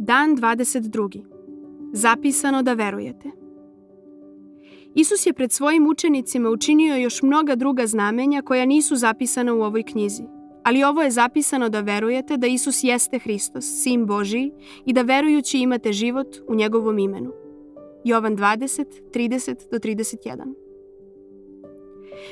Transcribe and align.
Dan 0.00 0.36
22. 0.36 1.24
Zapisano 1.92 2.62
da 2.62 2.74
verujete. 2.74 3.30
Isus 4.94 5.26
je 5.26 5.32
pred 5.32 5.52
svojim 5.52 5.86
učenicima 5.86 6.50
učinio 6.50 6.96
još 6.96 7.22
mnoga 7.22 7.54
druga 7.54 7.86
znamenja 7.86 8.42
koja 8.42 8.64
nisu 8.64 8.96
zapisana 8.96 9.54
u 9.54 9.62
ovoj 9.62 9.82
knjizi. 9.82 10.22
Ali 10.64 10.84
ovo 10.84 11.02
je 11.02 11.10
zapisano 11.10 11.68
da 11.68 11.80
verujete 11.80 12.36
da 12.36 12.46
Isus 12.46 12.84
jeste 12.84 13.18
Hristos, 13.18 13.64
Sin 13.82 14.06
Božiji, 14.06 14.52
i 14.86 14.92
da 14.92 15.02
verujući 15.02 15.58
imate 15.58 15.92
život 15.92 16.36
u 16.48 16.54
njegovom 16.54 16.98
imenu. 16.98 17.32
Jovan 18.04 18.36
20, 18.36 18.84
30 19.14 19.70
do 19.70 19.78
31. 19.78 20.67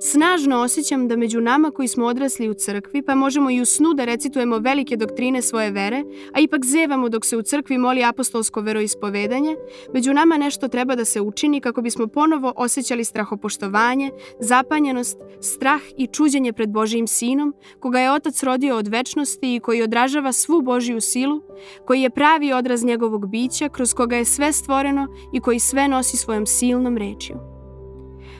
Snažno 0.00 0.60
osjećam 0.60 1.08
da 1.08 1.16
među 1.16 1.40
nama 1.40 1.70
koji 1.70 1.88
smo 1.88 2.06
odrasli 2.06 2.48
u 2.48 2.54
crkvi, 2.54 3.02
pa 3.02 3.14
možemo 3.14 3.50
i 3.50 3.60
u 3.60 3.64
snu 3.64 3.94
da 3.94 4.04
recitujemo 4.04 4.58
velike 4.58 4.96
doktrine 4.96 5.42
svoje 5.42 5.70
vere, 5.70 6.04
a 6.32 6.40
ipak 6.40 6.64
zevamo 6.64 7.08
dok 7.08 7.24
se 7.24 7.36
u 7.36 7.42
crkvi 7.42 7.78
moli 7.78 8.04
apostolsko 8.04 8.60
veroispovedanje, 8.60 9.56
među 9.94 10.12
nama 10.12 10.36
nešto 10.36 10.68
treba 10.68 10.94
da 10.94 11.04
se 11.04 11.20
učini 11.20 11.60
kako 11.60 11.82
bismo 11.82 12.06
ponovo 12.06 12.52
osjećali 12.56 13.04
strahopoštovanje, 13.04 14.10
zapanjenost, 14.40 15.18
strah 15.40 15.80
i 15.96 16.06
čuđenje 16.06 16.52
pred 16.52 16.70
Božijim 16.70 17.06
sinom, 17.06 17.54
koga 17.80 18.00
je 18.00 18.12
Otac 18.12 18.42
rodio 18.42 18.76
od 18.76 18.88
večnosti 18.88 19.54
i 19.54 19.60
koji 19.60 19.82
odražava 19.82 20.32
svu 20.32 20.62
Božiju 20.62 21.00
silu, 21.00 21.40
koji 21.86 22.02
je 22.02 22.10
pravi 22.10 22.52
odraz 22.52 22.84
njegovog 22.84 23.30
bića, 23.30 23.68
kroz 23.68 23.94
koga 23.94 24.16
je 24.16 24.24
sve 24.24 24.52
stvoreno 24.52 25.06
i 25.32 25.40
koji 25.40 25.58
sve 25.58 25.88
nosi 25.88 26.16
svojom 26.16 26.46
silnom 26.46 26.96
rečju. 26.96 27.47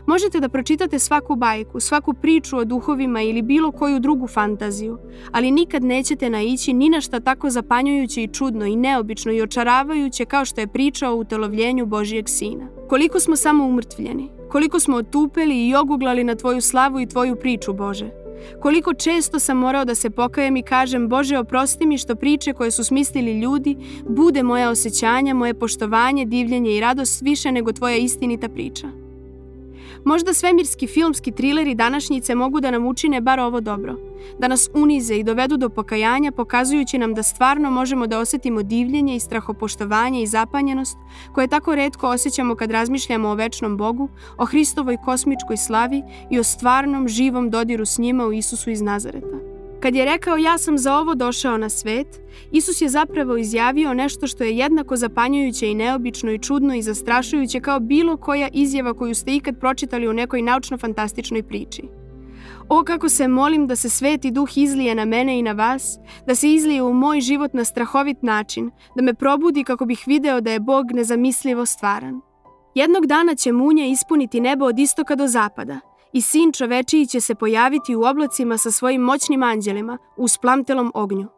Možete 0.08 0.40
da 0.40 0.48
pročitate 0.48 0.98
svaku 0.98 1.36
bajku, 1.36 1.80
svaku 1.80 2.14
priču 2.14 2.56
o 2.56 2.64
duhovima 2.64 3.22
ili 3.22 3.42
bilo 3.42 3.72
koju 3.72 4.00
drugu 4.00 4.26
fantaziju, 4.26 4.98
ali 5.32 5.50
nikad 5.50 5.84
nećete 5.84 6.30
naići 6.30 6.72
ni 6.72 6.88
na 6.88 7.00
šta 7.00 7.20
tako 7.20 7.50
zapanjujuće 7.50 8.22
i 8.22 8.28
čudno 8.28 8.66
i 8.66 8.76
neobično 8.76 9.32
i 9.32 9.42
očaravajuće 9.42 10.24
kao 10.24 10.44
što 10.44 10.60
je 10.60 10.66
priča 10.66 11.10
o 11.10 11.16
utelovljenju 11.16 11.86
Božijeg 11.86 12.28
Sina. 12.28 12.68
Koliko 12.88 13.20
smo 13.20 13.36
samo 13.36 13.64
umrtvljeni, 13.64 14.30
koliko 14.50 14.80
smo 14.80 14.96
otupeli 14.96 15.68
i 15.68 15.74
oguglali 15.74 16.24
na 16.24 16.34
Tvoju 16.34 16.60
slavu 16.60 17.00
i 17.00 17.06
Tvoju 17.06 17.36
priču, 17.36 17.72
Bože. 17.72 18.10
Koliko 18.62 18.94
često 18.94 19.38
sam 19.38 19.56
morao 19.56 19.84
da 19.84 19.94
se 19.94 20.10
pokajem 20.10 20.56
i 20.56 20.62
kažem 20.62 21.08
Bože 21.08 21.38
oprosti 21.38 21.86
mi 21.86 21.98
što 21.98 22.14
priče 22.14 22.52
koje 22.52 22.70
su 22.70 22.84
smislili 22.84 23.40
ljudi 23.40 23.76
bude 24.08 24.42
moja 24.42 24.70
osjećanja, 24.70 25.34
moje 25.34 25.54
poštovanje, 25.54 26.24
divljenje 26.24 26.76
i 26.76 26.80
radost 26.80 27.22
više 27.22 27.52
nego 27.52 27.72
Tvoja 27.72 27.96
istinita 27.96 28.48
priča. 28.48 28.97
Možda 30.04 30.34
svemirski 30.34 30.86
filmski 30.86 31.32
trileri 31.32 31.74
današnjice 31.74 32.34
mogu 32.34 32.60
da 32.60 32.70
nam 32.70 32.86
učine 32.86 33.20
bar 33.20 33.40
ovo 33.40 33.60
dobro. 33.60 33.96
Da 34.38 34.48
nas 34.48 34.68
unize 34.74 35.14
i 35.14 35.24
dovedu 35.24 35.56
do 35.56 35.68
pokajanja 35.68 36.32
pokazujući 36.32 36.98
nam 36.98 37.14
da 37.14 37.22
stvarno 37.22 37.70
možemo 37.70 38.06
da 38.06 38.18
osetimo 38.18 38.62
divljenje 38.62 39.16
i 39.16 39.20
strahopoštovanje 39.20 40.22
i 40.22 40.26
zapanjenost 40.26 40.98
koje 41.34 41.48
tako 41.48 41.74
redko 41.74 42.08
osjećamo 42.08 42.54
kad 42.54 42.70
razmišljamo 42.70 43.28
o 43.28 43.34
večnom 43.34 43.76
Bogu, 43.76 44.08
o 44.38 44.44
Hristovoj 44.44 44.96
kosmičkoj 45.04 45.56
slavi 45.56 46.02
i 46.30 46.38
o 46.38 46.44
stvarnom 46.44 47.08
živom 47.08 47.50
dodiru 47.50 47.86
s 47.86 47.98
njima 47.98 48.26
u 48.26 48.32
Isusu 48.32 48.70
iz 48.70 48.82
Nazareta. 48.82 49.37
Kad 49.80 49.94
je 49.94 50.04
rekao 50.04 50.36
ja 50.36 50.58
sam 50.58 50.78
za 50.78 50.96
ovo 50.96 51.14
došao 51.14 51.58
na 51.58 51.68
svet, 51.68 52.06
Isus 52.52 52.80
je 52.80 52.88
zapravo 52.88 53.36
izjavio 53.36 53.94
nešto 53.94 54.26
što 54.26 54.44
je 54.44 54.56
jednako 54.56 54.96
zapanjujuće 54.96 55.66
i 55.66 55.74
neobično 55.74 56.32
i 56.32 56.38
čudno 56.38 56.74
i 56.74 56.82
zastrašujuće 56.82 57.60
kao 57.60 57.80
bilo 57.80 58.16
koja 58.16 58.48
izjava 58.52 58.94
koju 58.94 59.14
ste 59.14 59.34
ikad 59.34 59.60
pročitali 59.60 60.08
u 60.08 60.12
nekoj 60.12 60.42
naučno-fantastičnoj 60.42 61.42
priči. 61.42 61.82
O 62.68 62.84
kako 62.84 63.08
se 63.08 63.28
molim 63.28 63.66
da 63.66 63.76
se 63.76 63.90
sveti 63.90 64.30
duh 64.30 64.48
izlije 64.56 64.94
na 64.94 65.04
mene 65.04 65.38
i 65.38 65.42
na 65.42 65.52
vas, 65.52 65.98
da 66.26 66.34
se 66.34 66.52
izlije 66.52 66.82
u 66.82 66.92
moj 66.92 67.20
život 67.20 67.54
na 67.54 67.64
strahovit 67.64 68.22
način, 68.22 68.70
da 68.96 69.02
me 69.02 69.14
probudi 69.14 69.64
kako 69.64 69.84
bih 69.84 70.04
video 70.06 70.40
da 70.40 70.50
je 70.50 70.60
Bog 70.60 70.92
nezamislivo 70.92 71.66
stvaran. 71.66 72.20
Jednog 72.74 73.06
dana 73.06 73.34
će 73.34 73.52
munja 73.52 73.86
ispuniti 73.86 74.40
nebo 74.40 74.64
od 74.64 74.78
istoka 74.78 75.14
do 75.14 75.26
zapada, 75.26 75.80
i 76.12 76.22
sin 76.22 76.52
čovečiji 76.52 77.06
će 77.06 77.20
se 77.20 77.34
pojaviti 77.34 77.96
u 77.96 78.02
oblacima 78.02 78.58
sa 78.58 78.70
svojim 78.70 79.02
moćnim 79.02 79.42
anđelima 79.42 79.98
u 80.16 80.28
splamtelom 80.28 80.92
ognju. 80.94 81.28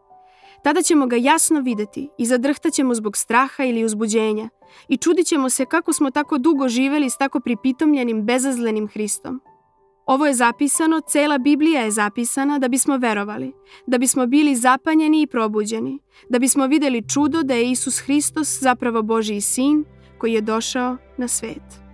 Tada 0.62 0.82
ćemo 0.82 1.06
ga 1.06 1.16
jasno 1.16 1.60
videti 1.60 2.08
i 2.18 2.26
zadrhtaćemo 2.26 2.94
zbog 2.94 3.16
straha 3.16 3.64
ili 3.64 3.84
uzbuđenja 3.84 4.48
i 4.88 4.96
čudit 4.96 5.26
ćemo 5.26 5.50
se 5.50 5.64
kako 5.66 5.92
smo 5.92 6.10
tako 6.10 6.38
dugo 6.38 6.68
živeli 6.68 7.10
s 7.10 7.18
tako 7.18 7.40
pripitomljenim, 7.40 8.26
bezazlenim 8.26 8.88
Hristom. 8.88 9.40
Ovo 10.06 10.26
je 10.26 10.34
zapisano, 10.34 11.00
cela 11.00 11.38
Biblija 11.38 11.80
je 11.82 11.90
zapisana 11.90 12.58
da 12.58 12.68
bismo 12.68 12.96
verovali, 12.96 13.52
da 13.86 13.98
bismo 13.98 14.26
bili 14.26 14.56
zapanjeni 14.56 15.22
i 15.22 15.26
probuđeni, 15.26 15.98
da 16.28 16.38
bismo 16.38 16.66
videli 16.66 17.08
čudo 17.08 17.42
da 17.42 17.54
je 17.54 17.70
Isus 17.70 17.98
Hristos 17.98 18.60
zapravo 18.60 19.02
Božiji 19.02 19.40
sin 19.40 19.84
koji 20.18 20.32
je 20.32 20.40
došao 20.40 20.96
na 21.16 21.28
svet. 21.28 21.89